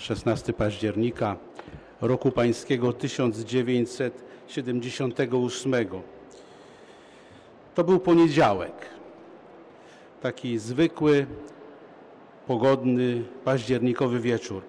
[0.00, 1.36] 16 października
[2.00, 5.74] roku pańskiego 1978.
[7.74, 8.72] To był poniedziałek.
[10.20, 11.26] Taki zwykły,
[12.46, 14.62] pogodny, październikowy wieczór.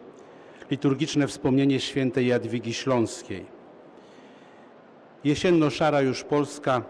[0.72, 3.46] Liturgiczne wspomnienie świętej Jadwigi Śląskiej.
[5.24, 6.82] Jesienno-szara już Polska,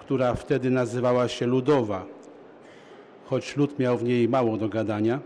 [0.00, 2.04] która wtedy nazywała się Ludowa,
[3.24, 5.20] choć lud miał w niej mało do gadania,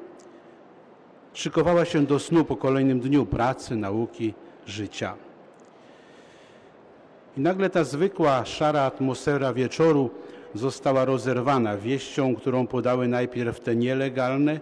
[1.35, 4.35] szykowała się do snu po kolejnym dniu pracy, nauki,
[4.67, 5.15] życia.
[7.37, 10.11] I nagle ta zwykła, szara atmosfera wieczoru
[10.55, 14.61] została rozerwana wieścią, którą podały najpierw te nielegalne,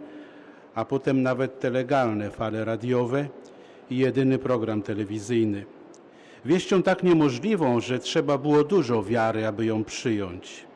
[0.74, 3.28] a potem nawet te legalne fale radiowe
[3.90, 5.64] i jedyny program telewizyjny.
[6.44, 10.66] Wieścią tak niemożliwą, że trzeba było dużo wiary, aby ją przyjąć.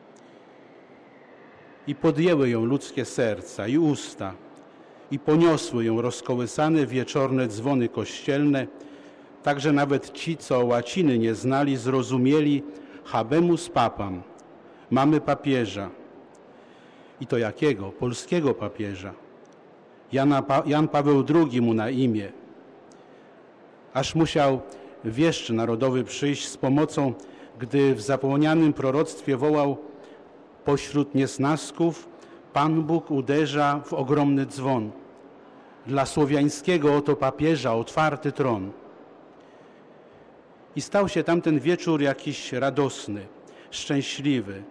[1.87, 4.33] I podjęły ją ludzkie serca i usta,
[5.11, 8.67] i poniosły ją rozkołysane wieczorne dzwony kościelne,
[9.43, 12.63] tak że nawet ci, co łaciny nie znali, zrozumieli
[13.03, 14.21] habemus papam,
[14.91, 15.89] mamy papieża.
[17.21, 17.91] I to jakiego?
[17.91, 19.13] Polskiego papieża.
[20.11, 22.31] Jana, Jan Paweł II mu na imię.
[23.93, 24.61] Aż musiał
[25.05, 27.13] wieszcz narodowy przyjść z pomocą,
[27.59, 29.77] gdy w zapomnianym proroctwie wołał
[30.65, 32.09] pośród niesnasków
[32.57, 34.91] Pan Bóg uderza w ogromny dzwon.
[35.87, 38.71] Dla słowiańskiego oto papieża otwarty tron.
[40.75, 43.27] I stał się tamten wieczór jakiś radosny,
[43.71, 44.63] szczęśliwy.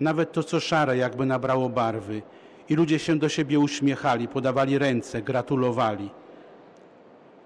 [0.00, 2.22] Nawet to, co szare, jakby nabrało barwy.
[2.68, 6.10] I ludzie się do siebie uśmiechali, podawali ręce, gratulowali.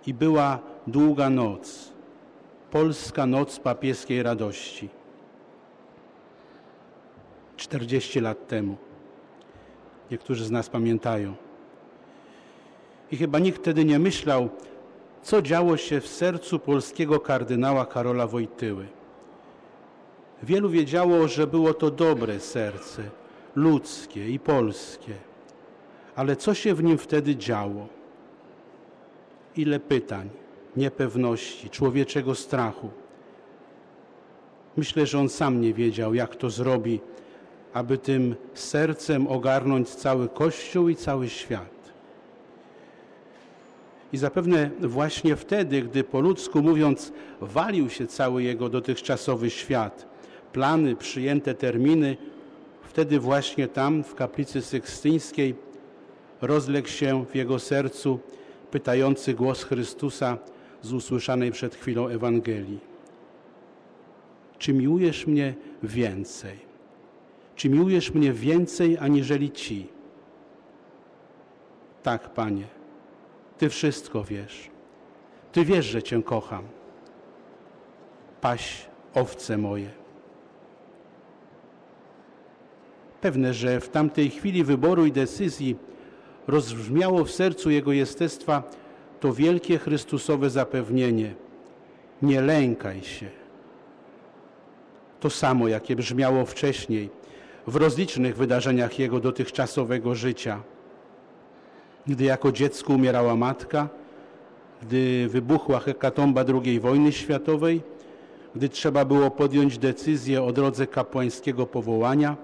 [0.07, 1.93] I była długa noc,
[2.71, 4.89] polska noc papieskiej radości.
[7.57, 8.92] 40 lat temu.
[10.13, 11.35] Niektórzy z nas pamiętają.
[13.13, 14.49] I chyba nikt wtedy nie myślał,
[15.23, 18.87] co działo się w sercu polskiego kardynała Karola Wojtyły.
[20.43, 23.03] Wielu wiedziało, że było to dobre serce,
[23.57, 25.15] ludzkie i polskie.
[26.17, 27.87] Ale co się w nim wtedy działo?
[29.57, 30.31] Ile pytań,
[30.77, 32.91] niepewności, człowieczego strachu.
[34.77, 37.01] Myślę, że on sam nie wiedział, jak to zrobi,
[37.73, 41.93] aby tym sercem ogarnąć cały Kościół i cały świat.
[44.13, 50.07] I zapewne właśnie wtedy, gdy po ludzku mówiąc, walił się cały jego dotychczasowy świat,
[50.53, 52.17] plany, przyjęte terminy,
[52.83, 55.55] wtedy właśnie tam, w kaplicy sykstyńskiej,
[56.41, 58.21] rozległ się w jego sercu
[58.71, 60.39] pytający głos Chrystusa
[60.83, 62.81] z usłyszanej przed chwilą Ewangelii.
[64.59, 66.72] Czy miłujesz mnie więcej?
[67.57, 69.89] Czy miłujesz mnie więcej aniżeli ci?
[72.03, 72.83] Tak, Panie
[73.63, 74.71] ty wszystko wiesz.
[75.53, 76.65] Ty wiesz, że Cię kocham.
[78.41, 79.91] Paś owce moje.
[83.21, 85.77] Pewne, że w tamtej chwili wyboru i decyzji
[86.47, 88.63] rozbrzmiało w sercu Jego jestestwa
[89.21, 91.35] to wielkie Chrystusowe zapewnienie.
[92.23, 93.31] Nie lękaj się.
[95.21, 97.11] To samo, jakie brzmiało wcześniej
[97.67, 100.61] w rozlicznych wydarzeniach Jego dotychczasowego życia–
[102.07, 103.89] gdy jako dziecko umierała matka,
[104.83, 107.83] gdy wybuchła hekatomba II wojny światowej,
[108.55, 112.37] gdy trzeba było podjąć decyzję o drodze kapłańskiego powołania,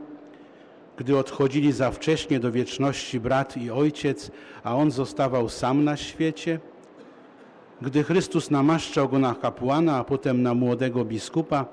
[0.96, 4.30] gdy odchodzili za wcześnie do wieczności brat i ojciec,
[4.64, 6.60] a on zostawał sam na świecie,
[7.82, 11.64] gdy Chrystus namaszczał go na kapłana, a potem na młodego biskupa,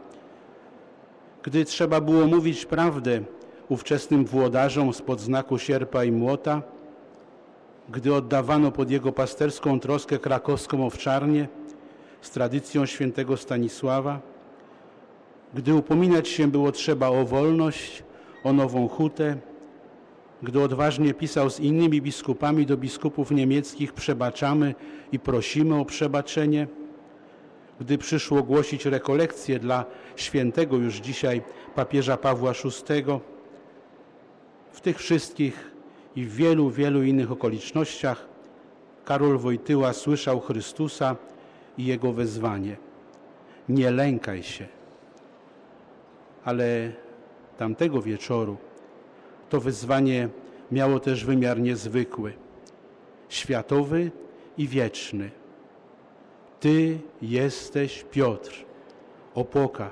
[1.45, 3.21] gdy trzeba było mówić prawdę
[3.69, 6.61] ówczesnym włodarzom spod znaku sierpa i młota,
[7.89, 11.47] gdy oddawano pod jego pasterską troskę krakowską owczarnię
[12.21, 14.19] z tradycją świętego Stanisława,
[15.53, 18.03] gdy upominać się było trzeba o wolność,
[18.43, 19.37] o nową hutę,
[20.43, 24.75] gdy odważnie pisał z innymi biskupami do biskupów niemieckich przebaczamy
[25.11, 26.67] i prosimy o przebaczenie,
[27.79, 29.85] gdy przyszło głosić rekolekcję dla
[30.15, 31.41] świętego już dzisiaj
[31.75, 33.03] papieża Pawła VI,
[34.71, 35.71] w tych wszystkich
[36.15, 38.27] i w wielu, wielu innych okolicznościach
[39.05, 41.15] Karol Wojtyła słyszał Chrystusa
[41.77, 42.77] i Jego wezwanie.
[43.69, 44.67] Nie lękaj się.
[46.45, 46.91] Ale
[47.57, 48.57] tamtego wieczoru
[49.49, 50.29] to wyzwanie
[50.71, 52.33] miało też wymiar niezwykły,
[53.29, 54.11] światowy
[54.57, 55.31] i wieczny.
[56.65, 58.65] Ty jesteś Piotr,
[59.35, 59.89] opoka,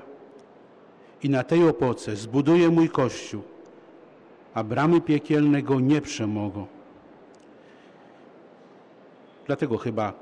[1.22, 3.42] i na tej opoce zbuduję mój Kościół,
[4.54, 6.66] a bramy piekielne go nie przemogą.
[9.46, 10.12] Dlatego chyba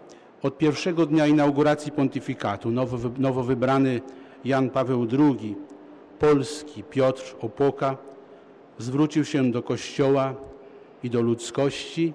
[0.43, 4.00] od pierwszego dnia inauguracji pontyfikatu nowo, nowo wybrany
[4.44, 5.56] Jan Paweł II,
[6.19, 7.96] polski Piotr Opoka,
[8.78, 10.34] zwrócił się do Kościoła
[11.02, 12.12] i do ludzkości,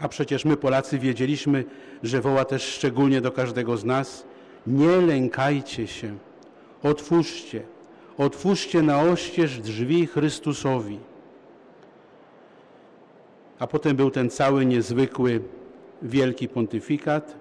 [0.00, 1.64] a przecież my Polacy wiedzieliśmy,
[2.02, 4.24] że woła też szczególnie do każdego z nas,
[4.66, 6.18] nie lękajcie się,
[6.82, 7.62] otwórzcie,
[8.18, 10.98] otwórzcie na oścież drzwi Chrystusowi.
[13.58, 15.40] A potem był ten cały niezwykły
[16.02, 17.36] wielki pontyfikat,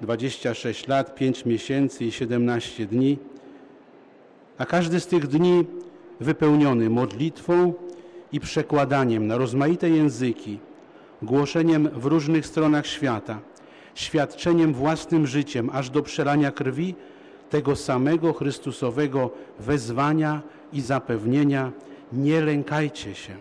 [0.00, 3.18] 26 lat, 5 miesięcy i 17 dni,
[4.58, 5.64] a każdy z tych dni
[6.20, 7.72] wypełniony modlitwą
[8.32, 10.58] i przekładaniem na rozmaite języki,
[11.22, 13.38] głoszeniem w różnych stronach świata,
[13.94, 16.94] świadczeniem własnym życiem, aż do przelania krwi
[17.50, 21.72] tego samego Chrystusowego wezwania i zapewnienia
[22.12, 23.36] nie lękajcie się.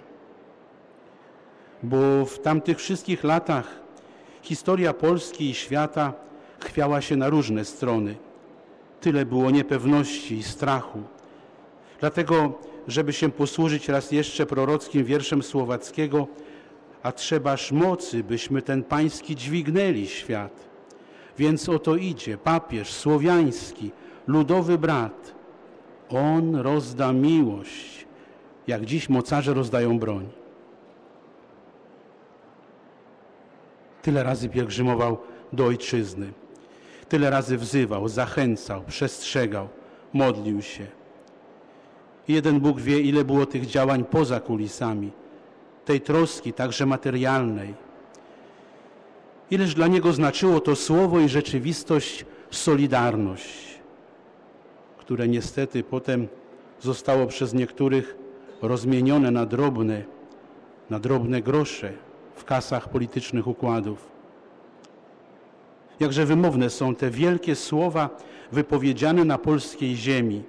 [1.83, 3.79] Bo w tamtych wszystkich latach
[4.41, 6.13] historia Polski i świata
[6.59, 8.15] chwiała się na różne strony.
[9.01, 11.03] Tyle było niepewności i strachu.
[11.99, 16.27] Dlatego, żeby się posłużyć raz jeszcze prorockim wierszem Słowackiego,
[17.03, 20.69] a trzebaż mocy, byśmy ten pański dźwignęli świat.
[21.37, 23.91] Więc oto idzie papież słowiański,
[24.27, 25.35] ludowy brat.
[26.09, 28.07] On rozda miłość,
[28.67, 30.29] jak dziś mocarze rozdają broń.
[34.01, 35.17] Tyle razy pielgrzymował
[35.53, 36.33] do ojczyzny.
[37.09, 39.67] Tyle razy wzywał, zachęcał, przestrzegał,
[40.13, 40.87] modlił się.
[42.27, 45.11] Jeden Bóg wie, ile było tych działań poza kulisami,
[45.89, 47.73] tej troski, także materialnej.
[49.51, 53.79] Ileż dla Niego znaczyło to słowo i rzeczywistość, solidarność,
[54.97, 56.27] które niestety potem
[56.79, 58.15] zostało przez niektórych
[58.61, 60.03] rozmienione na drobne,
[60.89, 61.93] na drobne grosze
[62.35, 64.07] w kasach politycznych układów.
[65.99, 68.09] Jakże wymowne są te wielkie słowa
[68.51, 70.43] wypowiedziane na polskiej ziemi.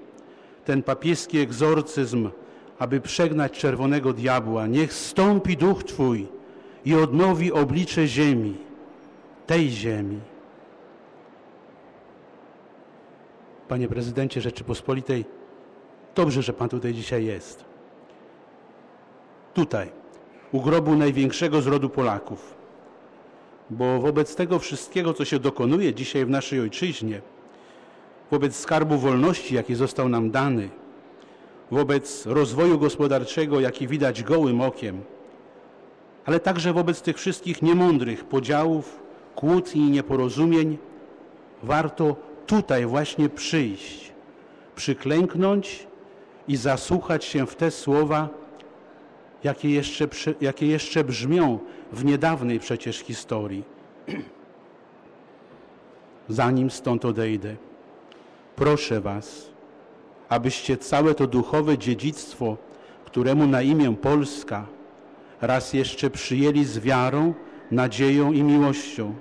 [0.65, 2.31] Ten papieski egzorcyzm,
[2.81, 4.67] aby przegnać czerwonego diabła.
[4.67, 6.27] Niech stąpi duch Twój
[6.85, 8.57] i odnowi oblicze ziemi,
[9.47, 10.21] tej ziemi.
[13.69, 15.25] Panie prezydencie Rzeczypospolitej,
[16.15, 17.65] dobrze, że Pan tutaj dzisiaj jest.
[19.55, 19.93] Tutaj,
[20.53, 22.61] u grobu największego z rodu Polaków
[23.71, 27.21] bo wobec tego wszystkiego, co się dokonuje dzisiaj w naszej ojczyźnie,
[28.31, 30.69] wobec skarbu wolności, jaki został nam dany,
[31.71, 35.03] wobec rozwoju gospodarczego, jaki widać gołym okiem,
[36.25, 39.01] ale także wobec tych wszystkich niemądrych podziałów,
[39.35, 40.79] kłótni i nieporozumień,
[41.63, 44.13] warto tutaj właśnie przyjść,
[44.77, 45.87] przyklęknąć
[46.49, 48.29] i zasłuchać się w te słowa,
[49.45, 50.09] jakie jeszcze,
[50.41, 51.59] jakie jeszcze brzmią
[51.93, 53.65] w niedawnej przecież historii.
[56.29, 57.57] Zanim stąd odejdę,
[58.57, 59.51] proszę Was,
[60.31, 62.57] abyście całe to duchowe dziedzictwo,
[63.05, 64.67] któremu na imię Polska,
[65.41, 67.35] raz jeszcze przyjęli z wiarą,
[67.71, 69.15] nadzieją i miłością,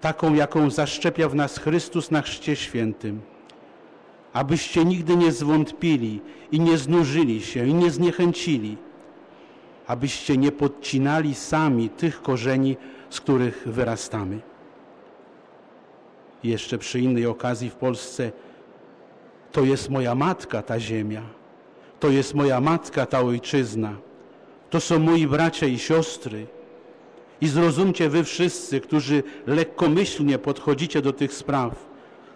[0.00, 3.20] taką, jaką zaszczepia w nas Chrystus na Chrzcie Świętym,
[4.32, 6.20] abyście nigdy nie zwątpili
[6.52, 8.76] i nie znużyli się i nie zniechęcili,
[9.86, 12.76] abyście nie podcinali sami tych korzeni,
[13.10, 14.40] z których wyrastamy.
[16.44, 18.32] Jeszcze przy innej okazji w Polsce
[19.52, 21.22] to jest moja matka ta ziemia,
[22.00, 23.96] to jest moja matka ta ojczyzna,
[24.70, 26.46] to są moi bracia i siostry.
[27.40, 31.88] I zrozumcie wy wszyscy, którzy lekkomyślnie podchodzicie do tych spraw,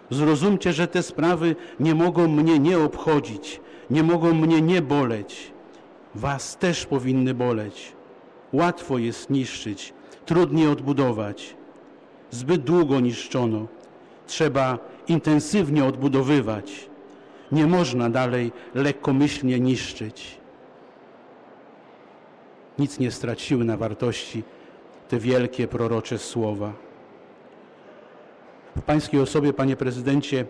[0.09, 5.55] zrozumcie, że te sprawy nie mogą mnie nie obchodzić, nie mogą mnie nie boleć
[6.15, 7.93] was też powinny boleć.
[8.53, 9.93] Łatwo jest niszczyć,
[10.25, 11.55] trudniej odbudować.
[12.31, 13.67] Zbyt długo niszczono.
[14.27, 16.89] Trzeba intensywnie odbudowywać.
[17.51, 20.37] Nie można dalej lekkomyślnie niszczyć.
[22.79, 24.43] Nic nie straciły na wartości
[25.09, 26.73] te wielkie prorocze słowa.
[28.75, 30.45] W pańskiej osobie, panie prezydencie,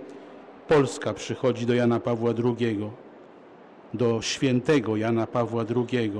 [0.68, 2.90] Polska przychodzi do Jana Pawła II
[3.96, 6.12] do świętego Jana Pawła II.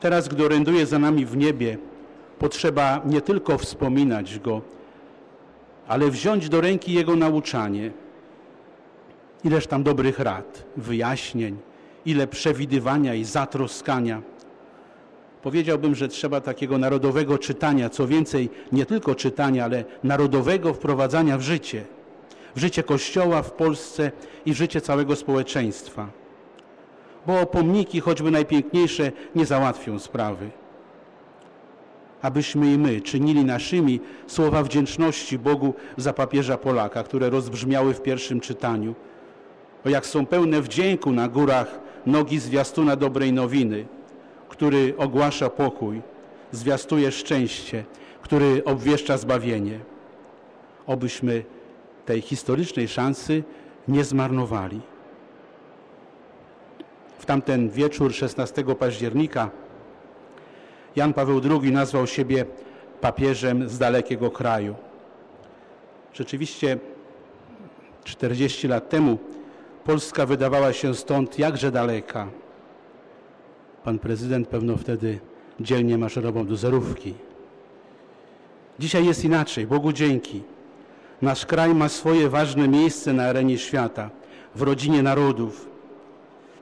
[0.00, 1.78] Teraz, gdy oręduje za nami w niebie,
[2.38, 4.60] potrzeba nie tylko wspominać Go,
[5.88, 7.90] ale wziąć do ręki Jego nauczanie.
[9.44, 11.56] Ileż tam dobrych rad, wyjaśnień,
[12.06, 14.22] ile przewidywania i zatroskania.
[15.42, 21.42] Powiedziałbym, że trzeba takiego narodowego czytania, co więcej, nie tylko czytania, ale narodowego wprowadzania w
[21.42, 21.84] życie
[22.54, 24.12] w życie Kościoła w Polsce
[24.46, 26.08] i w życie całego społeczeństwa.
[27.26, 30.50] Bo pomniki, choćby najpiękniejsze, nie załatwią sprawy.
[32.22, 38.40] abyśmy i my czynili naszymi słowa wdzięczności Bogu za papieża Polaka, które rozbrzmiały w pierwszym
[38.40, 38.94] czytaniu.
[39.86, 43.86] O jak są pełne wdzięku na górach nogi zwiastuna dobrej nowiny,
[44.48, 46.02] który ogłasza pokój,
[46.52, 47.84] zwiastuje szczęście,
[48.22, 49.78] który obwieszcza zbawienie.
[50.86, 51.44] Obyśmy
[52.06, 53.42] tej historycznej szansy
[53.88, 54.80] nie zmarnowali.
[57.18, 59.50] W tamten wieczór 16 października
[60.96, 62.44] Jan Paweł II nazwał siebie
[63.00, 64.74] papieżem z dalekiego kraju.
[66.14, 66.78] Rzeczywiście
[68.04, 69.18] 40 lat temu
[69.84, 72.28] Polska wydawała się stąd jakże daleka.
[73.84, 75.18] Pan prezydent pewno wtedy
[75.60, 77.14] dzielnie maszerował do zerówki.
[78.78, 80.42] Dzisiaj jest inaczej, Bogu dzięki.
[81.22, 84.10] Nasz kraj ma swoje ważne miejsce na arenie świata,
[84.54, 85.68] w rodzinie narodów.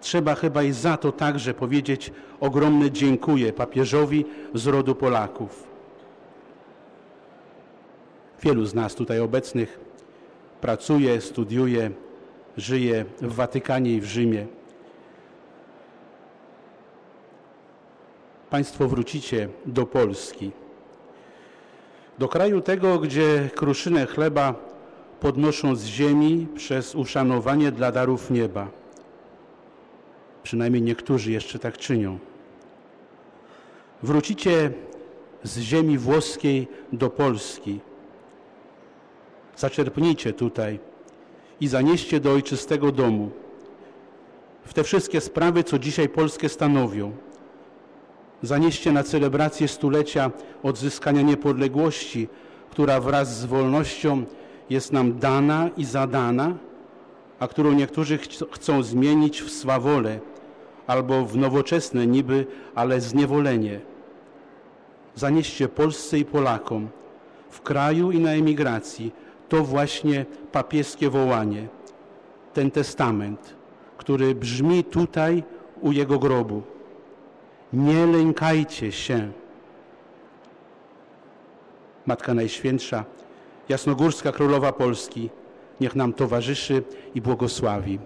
[0.00, 4.25] Trzeba chyba i za to także powiedzieć ogromne dziękuję papieżowi
[4.55, 5.67] z rodu Polaków.
[8.43, 9.81] Wielu z nas tutaj obecnych
[10.61, 11.91] pracuje, studiuje,
[12.57, 14.47] żyje w Watykanie i w Rzymie.
[18.51, 20.51] Państwo wrócicie do Polski,
[22.19, 24.55] do kraju tego, gdzie kruszynę chleba
[25.21, 28.69] podnoszą z ziemi przez uszanowanie dla darów nieba.
[30.43, 32.19] Przynajmniej niektórzy jeszcze tak czynią.
[34.03, 34.73] Wrócicie
[35.43, 37.81] z ziemi włoskiej do Polski.
[39.57, 40.79] Zaczerpnijcie tutaj
[41.62, 43.31] i zanieście do ojczystego domu
[44.64, 47.12] w te wszystkie sprawy, co dzisiaj Polskę stanowią.
[48.42, 50.31] Zanieście na celebrację stulecia
[50.62, 52.28] odzyskania niepodległości,
[52.71, 54.25] która wraz z wolnością
[54.71, 56.54] jest nam dana i zadana,
[57.38, 58.19] a którą niektórzy
[58.52, 60.21] chcą zmienić w swawolę
[60.87, 63.81] albo w nowoczesne niby, ale zniewolenie.
[65.14, 66.88] Zanieście Polsce i Polakom
[67.50, 69.12] w kraju i na emigracji
[69.53, 71.69] to właśnie papieskie wołanie,
[72.53, 73.55] ten testament,
[73.97, 75.43] który brzmi tutaj
[75.81, 76.63] u jego grobu.
[77.73, 79.33] Nie lękajcie się.
[82.07, 83.05] Matka Najświętsza,
[83.69, 85.31] Jasnogórska Królowa Polski,
[85.81, 86.83] niech nam towarzyszy
[87.15, 87.99] i błogosławi.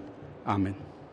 [0.44, 0.95] Amen.